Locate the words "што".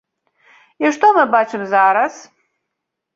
0.95-1.11